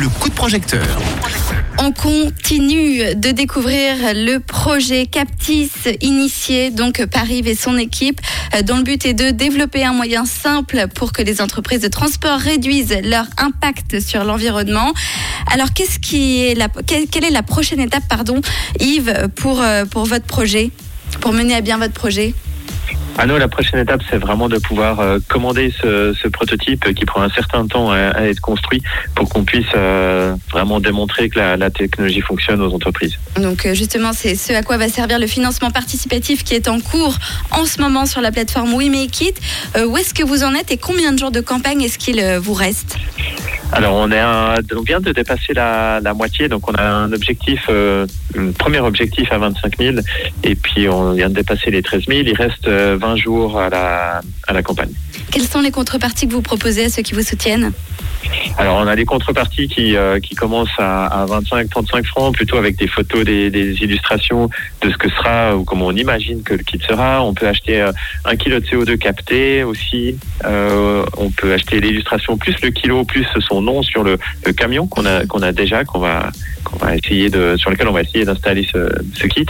[0.00, 0.98] le coup de projecteur.
[1.78, 8.18] On continue de découvrir le projet Captis initié donc par Yves et son équipe
[8.54, 11.88] euh, dont le but est de développer un moyen simple pour que les entreprises de
[11.88, 14.92] transport réduisent leur impact sur l'environnement.
[15.52, 18.40] Alors qu'est-ce qui est la quelle est la prochaine étape pardon
[18.78, 20.70] Yves pour euh, pour votre projet
[21.20, 22.34] pour mener à bien votre projet?
[23.18, 27.22] À nous, la prochaine étape, c'est vraiment de pouvoir euh, commander ce, prototype qui prend
[27.22, 28.82] un certain temps à, être construit
[29.14, 33.16] pour qu'on puisse euh, vraiment démontrer que la, la, technologie fonctionne aux entreprises.
[33.36, 36.80] Donc euh, justement, c'est ce à quoi va servir le financement participatif qui est en
[36.80, 37.16] cours
[37.50, 39.40] en ce moment sur la plateforme We Make It.
[39.86, 42.54] où est-ce que vous en êtes et combien de jours de campagne est-ce qu'il vous
[42.54, 42.96] reste?
[43.72, 47.12] Alors on, est un, on vient de dépasser la, la, moitié, donc on a un
[47.12, 48.06] objectif, euh,
[48.36, 49.96] un premier objectif à 25 000,
[50.42, 52.20] et puis on vient de dépasser les 13 000.
[52.26, 54.90] Il reste 20 jours à la, à la campagne.
[55.30, 57.72] Quelles sont les contreparties que vous proposez à ceux qui vous soutiennent?
[58.58, 62.76] Alors on a des contreparties qui, euh, qui commencent à, à 25-35 francs, plutôt avec
[62.76, 64.48] des photos, des, des, illustrations
[64.82, 67.22] de ce que sera ou comment on imagine que le kit sera.
[67.22, 67.92] On peut acheter euh,
[68.24, 70.16] un kilo de CO2 capté aussi.
[70.44, 74.18] Euh, on peut acheter l'illustration plus le kilo plus son nom sur le,
[74.56, 76.30] camion qu'on a qu'on a déjà qu'on va
[76.64, 79.46] qu'on va essayer de sur lequel on va essayer d'installer ce, kit.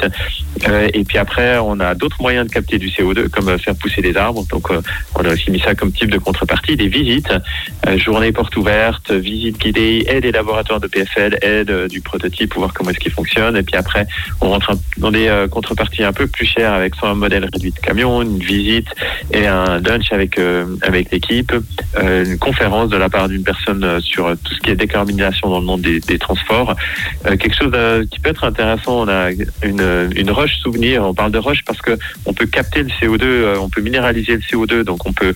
[0.68, 4.02] Euh, et puis après on a d'autres moyens de capter du CO2 comme faire pousser
[4.02, 4.44] des arbres.
[4.50, 4.80] Donc euh,
[5.14, 6.76] on a aussi mis ça comme type de contrepartie.
[6.76, 7.32] Des visites,
[7.86, 12.50] euh, journée porte ouverte, visite guidée, aide des laboratoires de PFL, aide euh, du prototype
[12.50, 13.56] pour voir comment est-ce qu'il fonctionne.
[13.56, 14.06] Et puis après,
[14.40, 17.72] on rentre dans des euh, contreparties un peu plus chères avec soit un modèle réduit
[17.72, 18.88] de camion, une visite
[19.32, 20.38] et un lunch avec
[20.82, 21.52] avec l'équipe,
[22.00, 25.66] une conférence de la part d'une personne sur tout ce qui est décarbonation dans le
[25.66, 26.74] monde des, des transports.
[27.24, 27.72] quelque chose
[28.10, 29.30] qui peut être intéressant, on a
[29.62, 31.04] une, une roche souvenir.
[31.04, 34.40] On parle de roche parce que on peut capter le CO2, on peut minéraliser le
[34.40, 35.34] CO2, donc on peut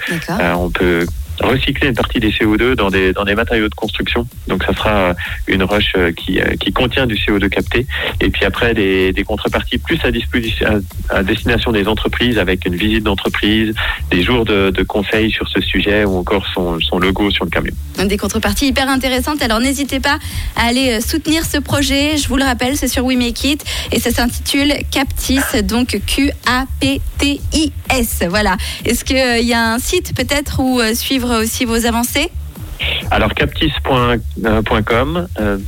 [0.56, 1.06] on peut
[1.40, 4.26] recycler une partie des CO2 dans des, dans des matériaux de construction.
[4.48, 5.14] Donc ça sera
[5.46, 7.86] une roche qui, qui contient du CO2 capté.
[8.20, 9.98] Et puis après, des, des contreparties plus
[11.10, 13.74] à, destination des entreprises avec une visite d'entreprise,
[14.10, 17.50] des jours de, de conseils sur ce sujet ou encore son, son logo sur le
[17.50, 17.72] camion.
[18.04, 19.42] Des contreparties hyper intéressantes.
[19.42, 20.18] Alors n'hésitez pas
[20.56, 22.16] à aller soutenir ce projet.
[22.16, 26.94] Je vous le rappelle, c'est sur We Make It et ça s'intitule Captis, donc Q-A-P-T-I-S.
[28.28, 28.56] Voilà.
[28.84, 32.30] Est-ce qu'il euh, y a un site peut-être où euh, suivre aussi vos avancées
[33.10, 35.58] Alors captis.com euh,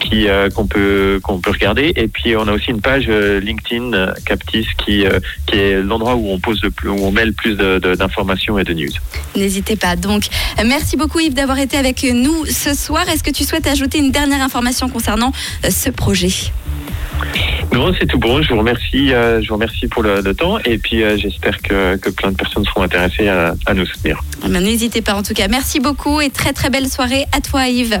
[0.00, 3.40] qui euh, qu'on peut qu'on peut regarder et puis on a aussi une page euh,
[3.40, 5.04] LinkedIn euh, Captis qui
[5.46, 8.64] qui est l'endroit où on pose le plus, où on met le plus d'informations et
[8.64, 8.92] de news.
[9.36, 9.96] N'hésitez pas.
[9.96, 10.24] Donc
[10.64, 13.08] merci beaucoup Yves d'avoir été avec nous ce soir.
[13.08, 15.32] Est-ce que tu souhaites ajouter une dernière information concernant
[15.68, 16.30] ce projet?
[17.76, 18.42] Non, c'est tout bon.
[18.42, 21.60] Je vous remercie, euh, je vous remercie pour le, le temps et puis euh, j'espère
[21.60, 24.22] que, que, plein de personnes seront intéressées à, à nous soutenir.
[24.44, 25.48] Eh ben, N'hésitez pas en tout cas.
[25.48, 28.00] Merci beaucoup et très très belle soirée à toi Yves.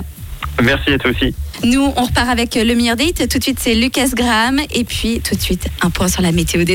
[0.62, 1.34] Merci à toi aussi.
[1.64, 3.28] Nous, on repart avec le meilleur date.
[3.28, 6.32] Tout de suite, c'est Lucas Graham et puis tout de suite, un point sur la
[6.32, 6.74] météo des